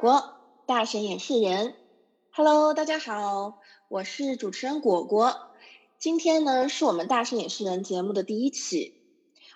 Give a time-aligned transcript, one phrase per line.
[0.00, 1.74] 果，大神也是人。
[2.30, 3.58] Hello，大家好，
[3.88, 5.50] 我是主持人果果。
[5.98, 8.94] 今天呢，是我们大神也是人节目的第一期。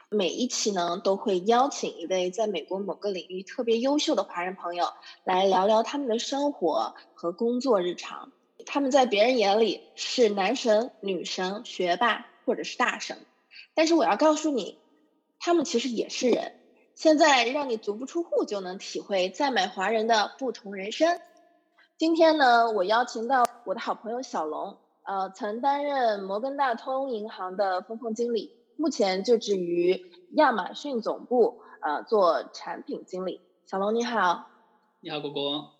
[0.08, 4.88] 每一期呢，都会邀请一位在美国某个领域特别优秀的华人朋友
[5.23, 8.32] 来聊聊他们的生活和工作日常。
[8.66, 13.16] 他们在别人眼里是男神、女神、学霸或者是大神，
[13.74, 14.80] 但是我要告诉你，
[15.38, 16.59] 他们其实也是人。
[16.95, 21.20] 现在让你足不出户就能体会在美华人的不同人生。
[21.96, 33.40] 今天呢，我邀请到我的好朋友小龙，呃，曾担任摩根大通银行的分控经理，目前就职于亚马逊总部，呃，做产品经理。
[33.66, 34.48] 小龙你好，
[35.01, 35.70] 你好，果果。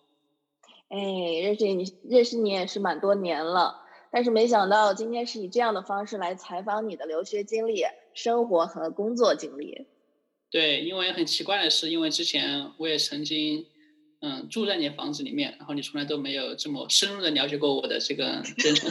[0.89, 0.97] 哎，
[1.41, 7.83] 认识你认识你也是蛮多年了，但是没想到今天是以这样的方式来采访你的留学经历、
[8.13, 9.87] 生活和工作经历。
[10.53, 13.65] 对，因为很奇怪的是，因为之前我也曾经，
[14.21, 18.87] 嗯，住在你房子里面，然后你从来都没有这么深入的了解过我的这个 真诚，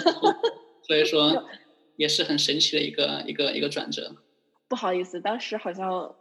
[0.83, 1.49] 所以说
[1.97, 4.17] 也是很神奇的一个一个一个转折。
[4.69, 6.17] 不好意思，当时好像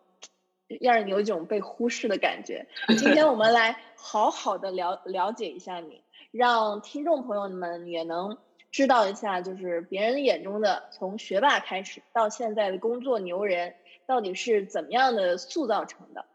[0.79, 2.67] 让人有一种被忽视的感觉。
[2.89, 8.37] 今天我们 来好好的了了解一下你，让听众朋友们也能
[8.71, 13.73] 知道一下，就是别人眼中的从学霸开始到现在的工作牛人。
[14.11, 16.25] 到底是怎么样的塑造成的？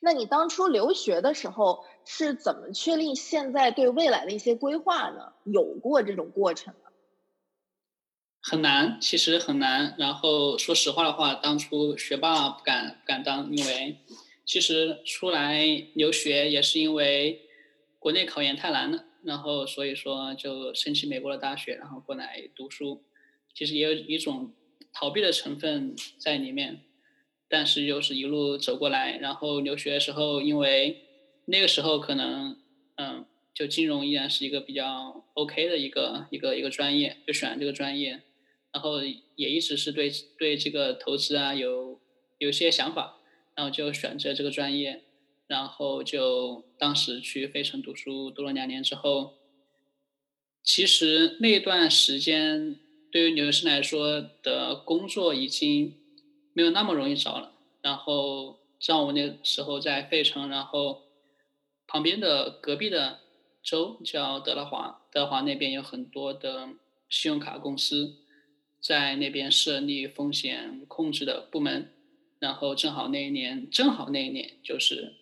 [0.00, 5.32] 那你当初留学的时候是怎么确定现在对未来的一些规划呢？
[5.44, 6.90] 有过这种过程吗？
[8.40, 9.94] 很难，其实很难。
[9.96, 13.98] 然后说实话的话，当初学霸不敢不敢当，因为
[14.44, 17.48] 其实出来留学也是因为
[18.00, 23.04] 国内考研太难了，然后所以说就申请美国的大学，然后过来读书。
[23.54, 24.52] 其实也有一种。
[24.92, 26.82] 逃避的成分在里面，
[27.48, 29.16] 但是又是一路走过来。
[29.16, 31.02] 然后留学的时候，因为
[31.46, 32.58] 那个时候可能，
[32.96, 38.22] 嗯，就金融依然是一个比较 OK 的一个一个一个专业，就选这个专业。
[38.72, 39.02] 然后
[39.36, 42.00] 也一直是对对这个投资啊有
[42.38, 43.18] 有些想法，
[43.54, 45.02] 然后就选择这个专业。
[45.46, 49.34] 然后就当时去费城读书，读了两年之后，
[50.62, 52.78] 其实那段时间。
[53.12, 55.94] 对于留学生来说的工作已经
[56.54, 57.52] 没有那么容易找了。
[57.82, 61.02] 然后像我那时候在费城，然后
[61.86, 63.20] 旁边的隔壁的
[63.62, 66.70] 州叫德拉华，德拉华那边有很多的
[67.10, 68.16] 信用卡公司
[68.80, 71.92] 在那边设立风险控制的部门。
[72.38, 75.16] 然后正好那一年，正好那一年就是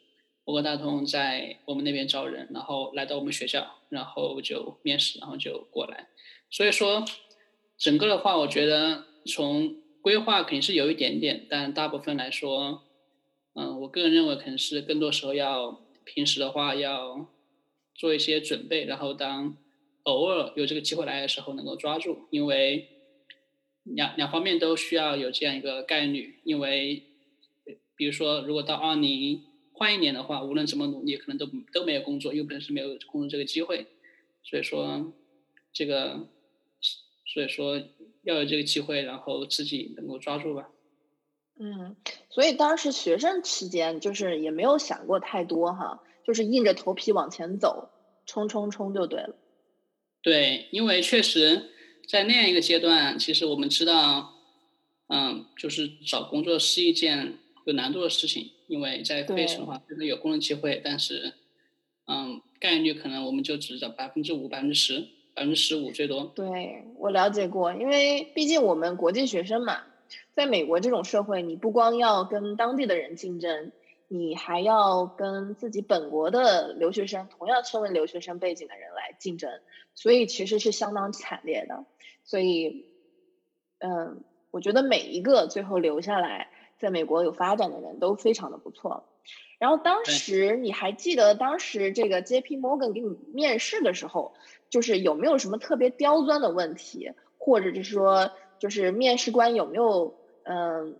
[0.44, 6.06] 摩根大通在我们那边招人，然后来到我们学校，然后就面试，然后就过来。
[6.48, 7.04] 所以说。
[7.80, 12.82] 整个的话，我觉得从规划肯定是有一点点，但大部分来说，
[13.54, 17.26] 嗯，我个人认为可能是更多时候要平时的话要
[17.94, 19.56] 做一些准备，然后当
[20.02, 22.86] 偶尔有这个机会来的时候能够抓住，因为
[23.84, 27.02] 两两方面都需要有这样一个概率，因为
[27.96, 29.42] 比如说如果到二零
[29.72, 33.86] 换一年的话，无论怎么努力，可能都都没有工作，又可能是没有工作这个机会，
[34.44, 35.14] 所以说
[35.72, 36.28] 这个。
[37.32, 37.80] 所以说
[38.22, 40.68] 要有这个机会，然后自己能够抓住吧。
[41.60, 41.94] 嗯，
[42.30, 47.90] 所以当时学生期间就是也没有想过太多哈，就是硬着头皮往前走，
[48.26, 49.36] 冲冲冲就对了。
[50.22, 51.70] 对，因为确实
[52.08, 54.34] 在那样一个阶段，其实我们知道，
[55.08, 61.34] 嗯，就是找工作是一件有难度的事情，因为在费城的话，真的有工作机会，但是，
[62.06, 65.06] 嗯，概率可能我们就只找百分之五、百分之十。
[65.34, 66.24] 百分之十五最多。
[66.34, 69.82] 对我了解过，因为毕竟我们国际学生嘛，
[70.32, 73.72] 在美国这种社会，你不光要跟当地的人竞争，
[74.08, 79.50] 你还要跟自己本国的留学生，同样身为留学生背景的人来竞争，
[79.94, 81.84] 所以其实是相当惨烈的。
[82.24, 82.86] 所以，
[83.78, 86.48] 嗯，我觉得每一个最后留下来
[86.78, 89.04] 在美国有发展的人都非常的不错。
[89.58, 94.34] 然后当时你还记得当时这个 J P Morgan 给你面试的时候？
[94.70, 98.30] 就是有没有什么特别刁钻的问题，或者就是说，
[98.60, 100.96] 就是面试官有没有嗯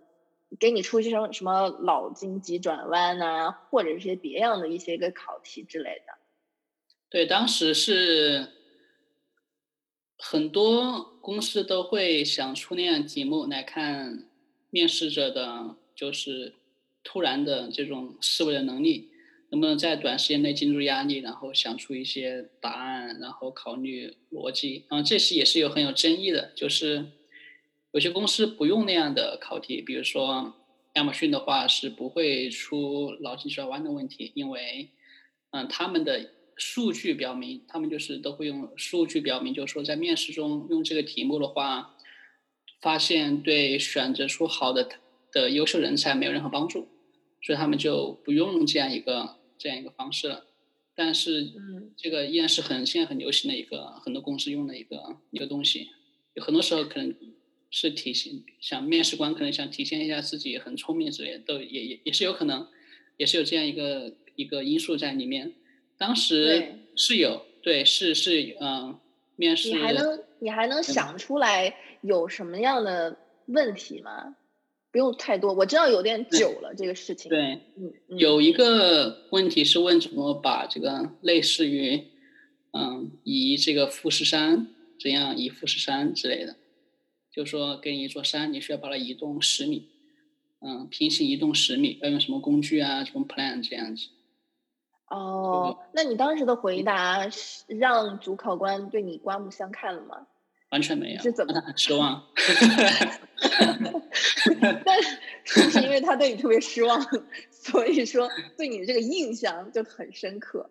[0.59, 6.13] 给你出一些什么脑筋急转弯呐，或者一些别样的一些个考题之类的？
[7.09, 8.49] 对，当时是
[10.17, 14.27] 很多公司都会想出那样题目来看
[14.69, 16.55] 面试者的，就是
[17.03, 19.09] 突然的这种思维的能力。
[19.53, 24.85] 能不能在短时间内进入压力，然后想出一些答案，然后考虑逻辑？
[24.89, 27.05] 然后这些也是有很有争议的，就是
[27.91, 30.55] 有些公司不用那样的考题，比如说
[30.93, 34.87] 亚马逊的话是不会出脑筋急转弯的问题，因为
[35.49, 41.97] 嗯，他们的数据表明，他们就是都会用数据表明，就是说在面试中用这个题目的话，
[42.79, 44.87] 发现对选择出好的
[45.31, 46.87] 的优秀人才没有任何帮助，
[47.41, 50.45] 所以他们就不用这样一个这样一个方式了。
[50.93, 55.87] 但是，嗯，这个依然是很现在很流行的一个很多公司用的一个一个东西，
[56.33, 57.15] 有很多时候可能
[57.71, 62.67] 是体现，想面试官可能想体现一下自己很聪明之类的，都也也也是有可能，
[63.17, 65.53] 也是有这样一个一个因素在里面。
[65.97, 68.99] 当时是有，对，是是嗯，
[69.37, 69.69] 面试。
[69.69, 74.35] 你还能你还能想出来有什么样的问题吗？
[74.91, 77.29] 不用太多，我知道有点久了这个事情。
[77.29, 77.61] 对，
[78.07, 82.03] 有一个问题是问怎么把这个类似于，
[82.73, 84.67] 嗯，移这个富士山
[84.99, 86.57] 怎样移富士山之类的，
[87.31, 89.89] 就说给你一座山，你需要把它移动十米，
[90.59, 94.07] 嗯，平行移动十米，要用什么工具啊，什么 plan 这样子。
[95.07, 97.29] 哦，那你当时的回答
[97.67, 100.27] 让主考官对你刮目相看了吗？
[100.71, 102.21] 完全没有，是怎么很失望？
[104.85, 107.01] 但是是因为他对你特别失望，
[107.51, 110.69] 所以说对你的这个印象就很深刻。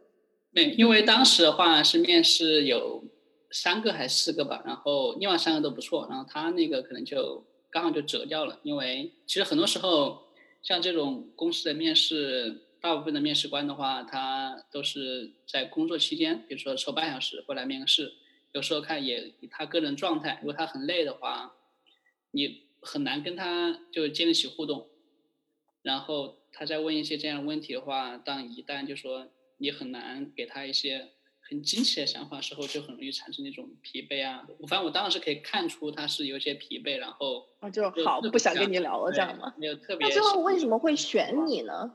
[0.54, 3.04] 对，因为当时的话是面试有
[3.50, 8.58] 三个还是四个吧，然后另外三个都不错，然后他那个可能就刚好就折掉了。
[8.62, 10.22] 因为其实很多时候
[10.62, 18.10] 像这种公司的面试，大部分的面试官的话，他都是在工作期间，比如说抽半小时过来面个试。
[18.52, 21.54] 有时候看也他个人状态，如果他很累的话，
[22.32, 24.88] 你很难跟他就建立起互动。
[25.82, 31.08] 然后他再问一些这样的问题的话，当一旦就说你很难给他一些
[31.38, 34.46] 很惊奇的想法时候，就很容易产生那种疲惫啊。
[34.68, 39.54] 反正我当时可以看出他是有些疲惫，然后啊就好不想跟你聊了这样吗？
[39.56, 40.08] 没有特别。
[40.08, 41.94] 那最后为什么会选你呢？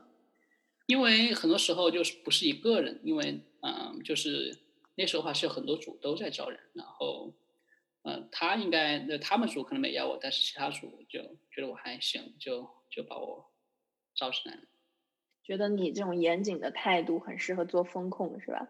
[0.86, 4.65] 因为很多时候就是不是一个人，因为嗯就是。
[4.96, 7.32] 那时候话是有很多组都在招人，然后，
[8.02, 11.20] 呃，他应该那他们组可能没要我，但是其他组就
[11.50, 13.50] 觉得我还行，就就把我
[14.14, 14.62] 招进来了。
[15.44, 18.68] 觉得你这种严谨的态度很适合做风控，是吧？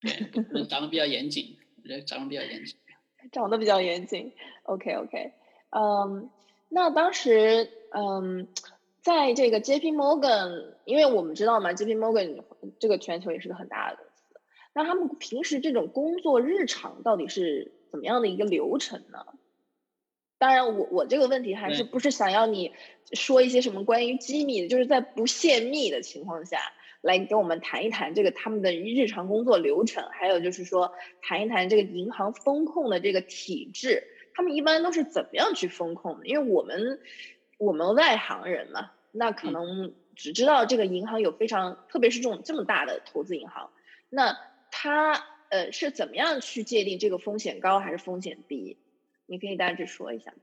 [0.00, 2.76] 对，长得比较严谨，我觉得长得比较严谨。
[3.32, 4.32] 长得比较严谨
[4.62, 5.32] ，OK OK，
[5.70, 6.30] 嗯，
[6.68, 8.46] 那当时嗯，
[9.00, 12.44] 在这个 JP Morgan，因为我们知道嘛，JP Morgan
[12.78, 14.05] 这个全球也是个很大的。
[14.76, 19.24] 那他们平时这种工作日常到底是怎么样的一个流程呢？
[20.36, 22.72] 当然，我我这个问题还是不是想要你
[23.14, 26.58] 说一些什么关于机密的，就是在不泄密的情况下
[27.00, 30.92] 来跟我们谈一谈这个他们的日常工作流程，还有就是说
[31.22, 36.26] 谈一谈这个银行风控的这个体制，他们一般都是怎么样去风控的？
[36.26, 37.00] 因为我们
[37.56, 43.70] 我们外行人嘛，那可能只知道这个银行有非常，特别是这种这么大的投资银行，
[44.10, 44.36] 那。
[44.78, 45.14] 他
[45.48, 48.76] 呃是怎么样去界定这个风险高还是风险低？
[49.24, 50.34] 你可以大致说一下。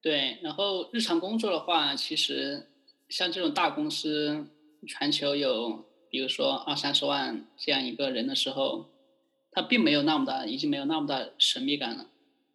[0.00, 2.66] 对，然后日常工作的话，其实
[3.10, 4.46] 像这种大公司，
[4.88, 8.88] 全球有比如说二三十万这样一个人的时候，
[9.52, 12.08] 他并没有那么大，已经没有那么大神秘感了。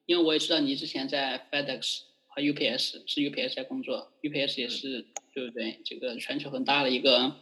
[0.08, 5.80] 因为我也知道你之前在 FedEx 和 UPS 是 UPS 在工作，UPS 也是对不对？
[5.86, 7.36] 这个全球很大的一个。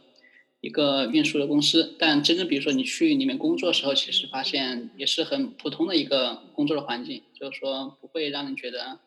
[0.62, 9.00] 一个运输的公司，但真正比如说你去里面工作的时候，其实发现也是很普通的一个工作的环境，就是说不会让人觉得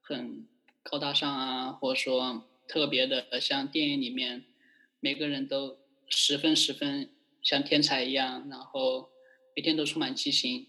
[0.00, 0.44] 很
[0.82, 4.42] 高大上啊，或者说特别的像电影里面
[4.98, 5.76] 每个人都
[6.08, 7.10] 十分十分
[7.42, 9.10] 像天才一样，然后
[9.54, 10.66] 每天都充满激情。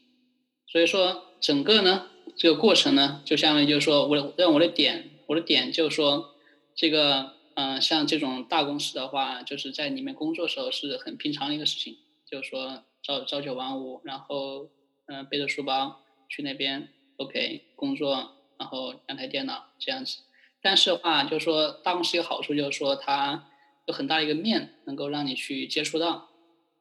[0.67, 6.35] 所以说整个呢这个过程呢，就相当于就是说我的让我的点，我的点就是说
[6.75, 7.38] 这个。
[7.59, 14.69] 嗯，像这种大公司的话，就是在里面工作时候是很平常的一个事情，就是说朝朝九晚五，然后
[15.07, 15.99] 嗯背着书包
[16.29, 16.87] 去那边
[17.17, 20.19] ，OK 工作，然后两台电脑这样子。
[20.61, 23.49] 但是的话，就是说大公司有好处，就是说它
[23.87, 26.29] 有很大一个面能够让你去接触到，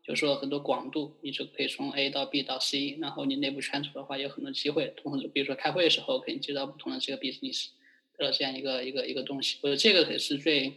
[0.06, 7.70] 就是说很多广度，你就可以从 A 到 B 到 C，然后你内部圈子的话有很多机会，同时比如说开会的时候可以接到不同的这个 business。
[8.18, 10.72] 的这样一个一个一个东西，我觉得这个也是最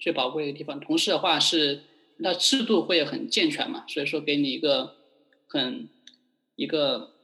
[0.00, 0.80] 最宝贵的地方。
[0.80, 1.82] 同时的话是，
[2.18, 4.96] 那制度会很健全嘛，所以说给你一个
[5.46, 5.88] 很
[6.56, 7.14] 一个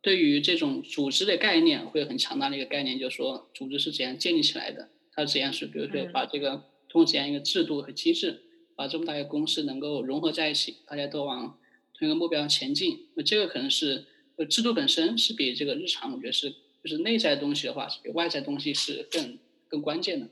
[0.00, 6.50] 对于这种组织的概念会很强大的一个概念，就是说组织是怎样建立起来的，它怎样是比如说把这个
[6.88, 8.42] 通过怎样一个制度和机制，
[8.76, 11.58] 把这么大一个公司能够融合在一起，大家都往
[11.98, 13.08] 同一个目标前进。
[13.14, 14.04] 那这个可能是
[14.36, 16.54] 呃制度本身是比这个日常，我觉得是。
[16.82, 20.28] 就是内在东西的话，是比外在东西是更更关键的。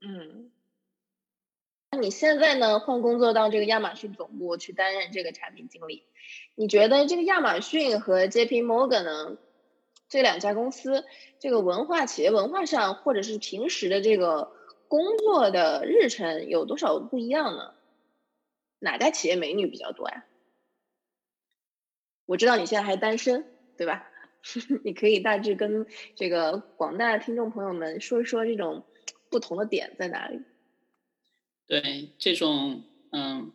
[0.00, 0.50] 嗯，
[1.90, 6.04] 那你现在呢换工作到这个亚马逊总部去担任这个产品经理，
[6.54, 8.62] 你觉得这个亚马逊和 J.P.
[8.62, 9.38] Morgan 呢
[10.08, 11.04] 这两家公司
[11.38, 14.52] 这个文化企业文化上，或者是平时的这个
[14.88, 17.74] 工作的日程有多少不一样呢？
[18.78, 20.24] 哪家企业美女比较多呀？
[22.24, 23.44] 我知道你现在还单身，
[23.76, 24.08] 对吧？
[24.84, 28.84] 你可以大致跟这个广大听众朋友们说一说这种
[29.28, 30.40] 不同的点在哪里。
[31.66, 33.52] 对这种嗯，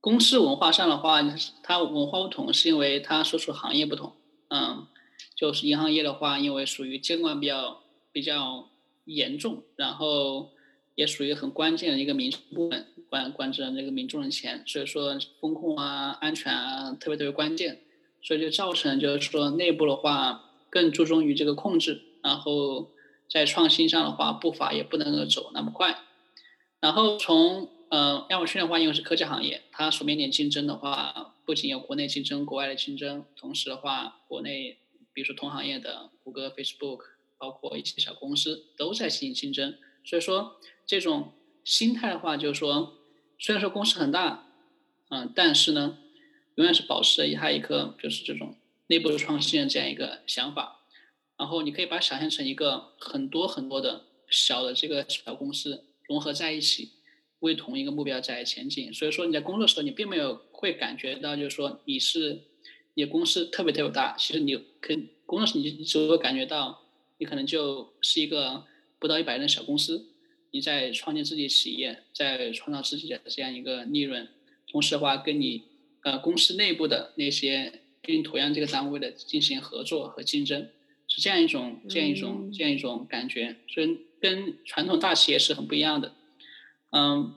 [0.00, 1.20] 公司文化上的话，
[1.62, 4.14] 它文化不同是因为它所属行业不同。
[4.48, 4.86] 嗯，
[5.34, 8.70] 就是银行业的话，因为属于监管比较比较
[9.04, 10.52] 严重，然后
[10.94, 17.80] 也属于很关键的一个民生部门，管管着那个民众的钱，所以说风控啊、安全啊特别特别关键。
[18.24, 22.90] 所以就造成就是说内部的话更注重于这个控制，然后
[23.28, 25.98] 在创新上的话步伐也不能够走那么快。
[26.80, 34.78] 然后从呃亚马逊的话，因为是科技行业，它所面临竞争的话，不仅有国内竞争，国外的竞争，同时的话，国内
[35.12, 37.00] 比如说同行业的谷歌、Facebook，
[37.36, 39.74] 包括一些小公司都在进行竞争。
[40.02, 42.94] 所以说这种心态的话，就是说
[43.38, 44.46] 虽然说公司很大，
[45.10, 45.98] 嗯，但是呢。
[46.56, 48.54] 永远是保持着他一颗就是这种
[48.86, 50.80] 内部的创新的这样一个想法，
[51.36, 56.90] 然后你可以把想象成一个很多很多的小的这个小公司融合在一起，
[57.40, 58.92] 为同一个目标在前进。
[58.92, 62.42] 所以说你在工作的时候，你并没有会感觉到就是说你是
[62.94, 64.94] 你的公司特别特别大，其实你可
[65.26, 66.82] 工作时你你只会感觉到
[67.18, 68.64] 你可能就是一个
[68.98, 70.06] 不到一百人的小公司，
[70.52, 74.28] 你在创建自己企业，在创造自己的这样一个利润，
[74.70, 75.73] 同时的话跟你。
[76.04, 80.68] 呃，公司内部的那些跟同样这个单位的进行合作和竞争，
[81.08, 86.12] 是这样一种、这样一种、这样一种感觉，所以跟传统大企业是很不一样的。
[86.90, 87.34] 嗯，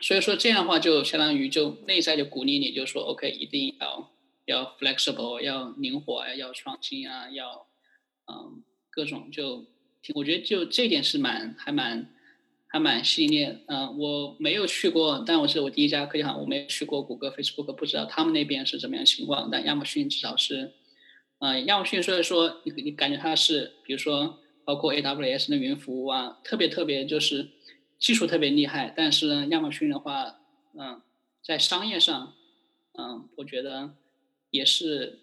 [0.00, 4.12] 所以说这样的话，就相当于就内在就鼓励你，就说 OK，一定要
[4.44, 7.66] 要 flexible，要灵活啊，要创新啊，要
[8.26, 9.64] 嗯各种就，
[10.14, 12.14] 我觉得就这点是蛮还蛮。
[12.70, 19.48] 还蛮吸引力，嗯，我没有去过，但我是我第一家科技行，我没有去过谷歌、Facebook，不知道他们那边是怎么样情况。
[19.50, 20.74] 但亚马逊至少是，
[21.38, 27.48] 嗯，亚马逊虽然说你你感觉它是，比如说包括 AWS 的云服务啊，特别特别就是
[27.98, 28.92] 技术特别厉害。
[28.94, 30.38] 但是呢，亚马逊的话，
[30.78, 31.00] 嗯，
[31.42, 32.34] 在商业上，
[32.98, 33.94] 嗯，我觉得
[34.50, 35.20] 也是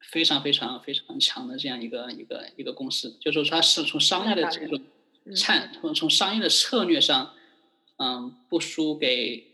[0.00, 4.80] 非常非常非常强的这样一个一个一个公司，就是说它是从商业的这种。
[5.36, 7.34] 产从从商业的策略上，
[7.96, 9.44] 嗯，不输给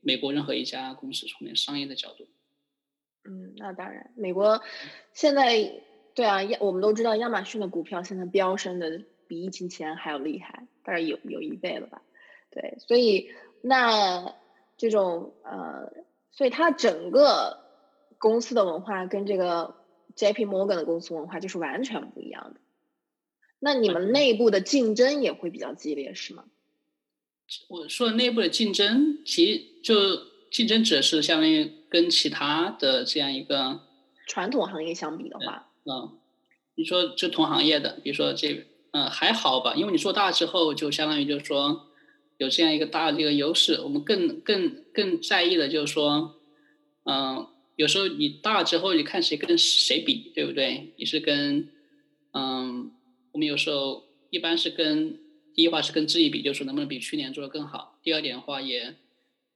[0.00, 1.26] 美国任何一家公司。
[1.26, 2.26] 从那商业的角度，
[3.24, 4.62] 嗯，那当然，美国
[5.12, 5.82] 现在
[6.14, 12.02] 对啊，亚我们都知道亚马逊的股票现在飙升的比疫情前还要厉害，大概有有一倍了吧？
[12.50, 13.30] 对，所以
[13.62, 14.34] 那
[14.76, 15.92] 这种呃，
[16.30, 17.64] 所以它整个
[18.18, 19.74] 公司的文化跟这个
[20.14, 20.46] J.P.
[20.46, 22.60] Morgan 的公司文化就是完全不一样的。
[23.64, 26.44] 那你们内部的竞争也会比较激烈，是吗？
[27.68, 29.94] 我说的内部的竞争，其实就
[30.50, 33.80] 竞争指的是相当于跟其他的这样一个
[34.26, 36.12] 传统行业相比的话，嗯，
[36.74, 41.86] 你说就同行业的，比如说这，嗯，还好吧，因为你做大之后，就相当于就是说
[42.36, 43.80] 有这样一个大的这个优势。
[43.80, 46.34] 我们更更更在意的就是说，
[47.04, 50.92] 嗯，有时候你大之后，你看谁跟谁比，对不对？
[50.98, 51.66] 你是跟，
[52.34, 52.90] 嗯。
[53.34, 55.18] 我们有时候一般是跟
[55.54, 57.98] 第一话是跟自己比，就是说能不能比去年做的更好。
[58.00, 58.94] 第二点的话也，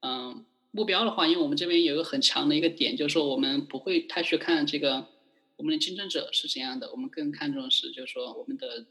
[0.00, 5.06] 嗯，目标的话，因为我们这边有一个很强的一个点，就是说我们不会太去看这个
[5.56, 8.85] 我们的竞争者是怎样的，我们更看重的是就是说我们的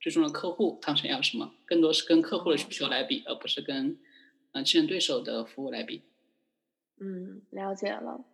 [0.00, 3.96] 最终的客户他想要什么，更多是跟客户的需求来比，而不是跟
[4.50, 6.02] 嗯竞争对手的服务来比。
[6.98, 8.24] 嗯，了解了。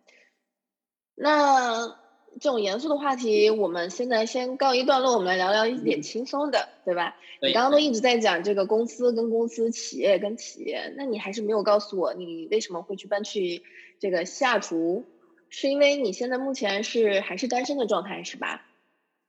[1.13, 2.08] 那。
[2.39, 5.13] 这种严肃的话题，我们现在先告一段落。
[5.13, 7.15] 我们来聊聊一点轻松的，对吧？
[7.41, 13.63] 你刚刚都一直在讲这个公司跟公司、企业跟企业，那你还是没有告诉我，你为什么会去搬去
[13.99, 15.05] 这个西雅图？
[15.49, 18.65] 是因为你现在目前是还是单身的状态，是吧？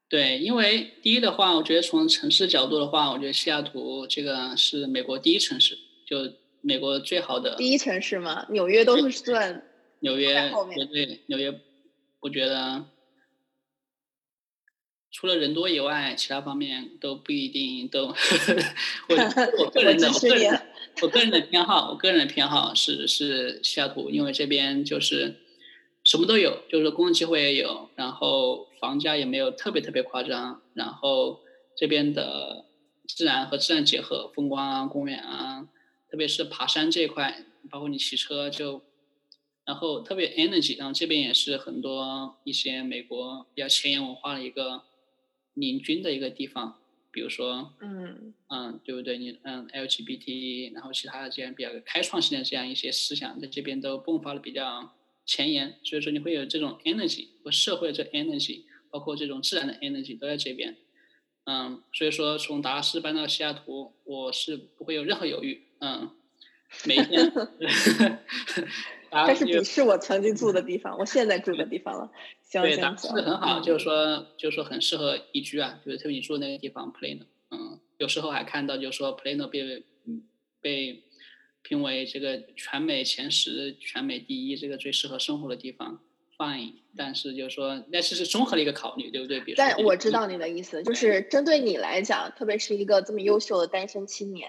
[0.09, 5.77] 对，因为第一的话，我觉得从城市角度的话，我觉得西雅图这个是美国第一城市，
[6.07, 6.17] 就
[6.61, 8.47] 美国最好的第一城市嘛？
[8.51, 9.65] 纽约都是算
[10.01, 11.59] 纽约，对对，纽约。
[12.21, 12.85] 我觉得
[15.11, 18.15] 除了人多以外，其他方面都不一定都。
[19.09, 19.17] 我
[19.65, 20.67] 我个人的我个人的
[21.03, 25.37] 我个人的偏好，我个人的偏好是是西雅图，因为这边就是
[26.05, 31.41] 什么都有，就是公共机会也有，然后房价也没有特别特别夸张，然后
[31.77, 32.67] 这边的
[33.09, 35.67] 自然和自然结合，风光啊、公园啊，
[36.11, 38.83] 特别是爬山这一块，包括你骑车就，
[39.65, 44.83] 然后特别 energy，然后这边也是很多一些美国比较前沿文化的一个
[45.55, 46.77] 领军的一个地方。
[47.13, 49.19] 比如说，嗯嗯，对不对？
[49.19, 54.95] 你嗯，LGBT，然后其他的这样比较开创性的这样一些思想，在这边都迸发的比较
[55.27, 58.63] 前沿，所以说你会有这种 energy 和社会的这 energy，
[58.93, 60.77] 包括这种自然的 energy 都在这边。
[61.47, 65.65] 嗯，所以说从达拉斯搬到西雅图，我是不会有任何犹豫。
[65.81, 66.13] 嗯，
[66.87, 67.33] 每一天。
[69.27, 72.11] 这是不是我曾经住的地方，我现在住的地方了。
[72.53, 79.85] 对，达拉斯很好，就是说，就是说很适合宜居啊，就是特别你住的那个地方，Plano，嗯，有时候还看到就是说 Plano 被
[80.61, 81.03] 被
[81.63, 86.01] 评为这个全美前十、全美第一这个最适合生活的地方
[86.37, 89.41] ，Fine，但是就是说那其实综合的一个考虑，对不对？
[89.41, 94.49] 比如但我知道你的意思，就是针对你来讲，特别是一个这么优秀的单身青年。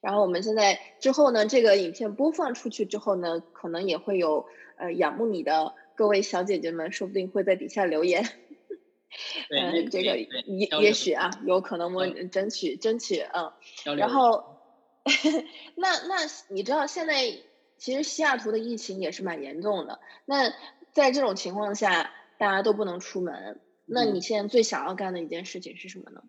[0.00, 8.24] 然后我们现在之后呢，这个影片播放出去之后呢，可能也会有呃仰慕你的各位小姐姐们，说不定会在底下留言。
[9.50, 13.52] 嗯，这个也也许啊，有可能我争取争取嗯。
[13.96, 14.60] 然后，
[15.74, 16.16] 那那
[16.48, 17.32] 你知道现在
[17.76, 19.98] 其实西雅图的疫情也是蛮严重的。
[20.26, 20.52] 那
[20.92, 26.22] 在这种情况下，大家都不能出门，那你现在最想要干的一件事情是什么呢？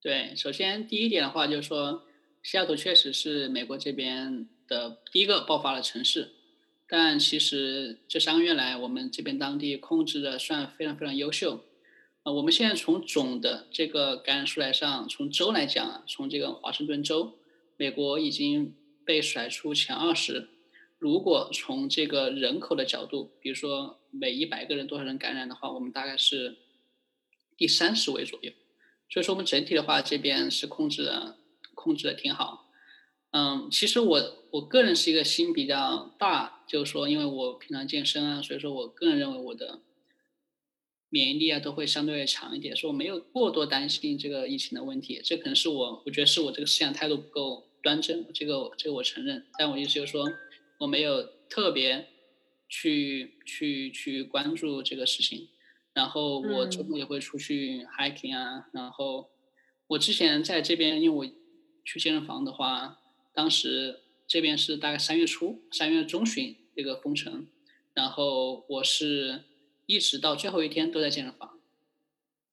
[0.00, 2.02] 对，首先第一点的话就是说。
[2.44, 6.32] 西雅图确实是美国这边的第一个爆发的城市，
[6.86, 11.64] 但其实这三个月来，我们这边当地控制的算非常非常优秀。
[12.22, 17.32] 呃，我们现在从总的这个感染数来上，从州来讲，从这个华盛顿州，
[17.78, 18.74] 美国已经
[19.06, 20.50] 被甩出前二十。
[20.98, 26.58] 如果从这个人口的角度，比如说每一百个人多少人感染的话，我们大概是
[27.56, 28.52] 第三十位左右。
[29.08, 31.38] 所以说，我们整体的话，这边是控制的。
[31.74, 32.70] 控制的挺好，
[33.32, 39.80] 嗯，其实我我个人是一个心比较大，就是说，因为我平常健身啊，所以说我个人认为我的
[41.10, 45.20] 免疫力啊都会相对强一点，所以我没有过多担心这个疫情的问题。
[45.24, 49.44] 这可能是我我觉得是我这个思想态度不够端正，这个这个我承认。
[49.58, 50.30] 但我意思就是说，
[50.78, 52.06] 我没有特别
[52.68, 55.48] 去去去关注这个事情。
[55.92, 59.30] 然后我周末也会出去 hiking 啊，然后
[59.88, 61.43] 我之前在这边，因为我。
[61.84, 62.98] 去健身房的话，
[63.32, 67.46] 当时这边是大概三月初、三月中旬这个封城，
[67.92, 69.44] 然后我是
[69.86, 71.58] 一直到最后一天都在健身房，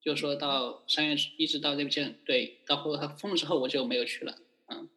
[0.02, 4.90] 就说到三月一直到这个健对，到后他封了之后我就没有去了，嗯。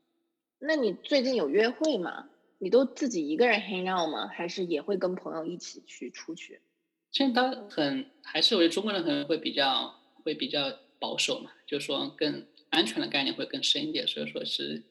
[0.58, 2.28] 那你最近有约会吗？
[2.58, 4.26] 你都自己一个人 hang out 吗？
[4.26, 6.60] 还是也会跟朋友一起去出去？
[7.12, 9.94] 现在当很还是我觉得中国人可能会比较
[10.24, 12.46] 会比较保守嘛，就是说更。
[12.74, 14.82] 安全的概念会更深一点，所以说是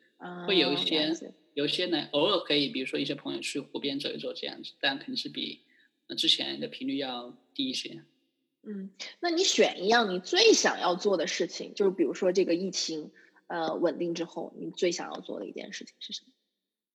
[0.48, 1.12] 会有一些
[1.54, 5.62] 有一些呢，偶尔可以，比如说一些朋友去湖边走一走这样子，但肯定是比
[6.18, 8.04] 之前的频率要低一些。
[8.64, 13.12] 嗯，那你选一样你最想要做的事情，就是比如说这个疫情
[13.48, 16.32] 呃稳定之后，你最想要做的一件事情是什么？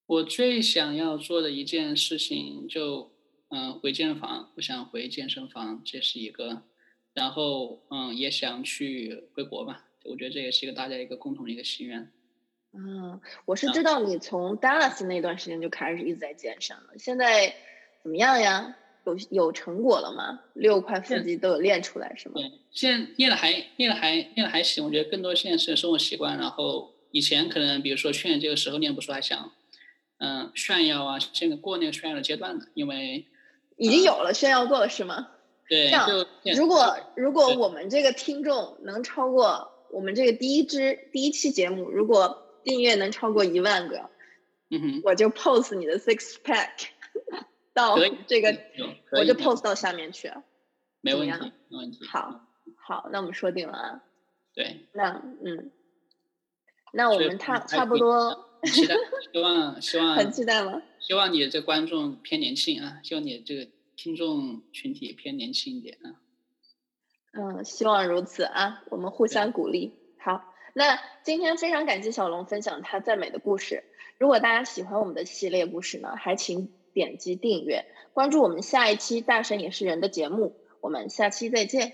[0.07, 3.13] 我最想要做的一件事情就
[3.51, 6.63] 嗯回健身房，我想回健身房，这是一个，
[7.13, 9.88] 然后嗯也想去回国吧。
[10.11, 12.11] 我觉得这也是一个大家一个共同的一个心愿。
[12.73, 17.55] 嗯，我是知道你从 Dallas 那段时间就开始一直在健身了，现在
[18.03, 18.77] 怎么样呀？
[19.07, 20.41] 有有成果了吗？
[20.53, 22.35] 六块腹肌都有练出来是吗？
[22.35, 24.85] 对，现在练的还练的还练的还行。
[24.85, 26.37] 我觉得更多现在是生活习惯。
[26.37, 29.51] 然后以前可能比如说去年这个时候练不出来，想
[30.19, 33.25] 嗯炫耀啊，现在过那个炫耀的阶段了，因为
[33.79, 35.31] 已经有了炫耀过了是吗？
[35.71, 39.73] 对，这样如果如果我们这个听众能超过。
[39.91, 44.11] 我们这个第一支第一期节目，如果订阅能超过一万个，
[44.71, 46.89] 嗯哼，我就 post 你的 six pack
[47.73, 47.97] 到
[48.27, 48.59] 这个，
[49.13, 50.31] 我就 post 到下面去，
[51.01, 52.07] 没问题，没问题。
[52.07, 52.47] 好，
[52.77, 54.05] 好，那我们说定了啊。
[54.55, 54.87] 对。
[54.93, 55.71] 那嗯，
[56.93, 58.45] 那我们差差不多。
[58.65, 58.97] 期待，
[59.33, 60.83] 希望希望很期待吗？
[60.99, 66.19] 希望你的这观众偏年轻啊，希望你的这个听众群体偏年轻一点啊。
[67.41, 68.83] 嗯，希望如此啊！
[68.91, 69.97] 我们互相鼓励。
[70.19, 73.85] 好，那今天非常感谢小龙分享他赞美的故事。
[74.19, 80.57] 如果大家喜欢我们的系列故事呢，还请点击订阅，关注我们下一期《大神也是人》的节目。
[80.81, 81.93] 我们下期再见。